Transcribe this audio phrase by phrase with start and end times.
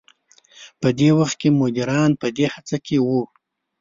[0.81, 3.21] په دې وخت کې مديران په دې هڅه کې وو.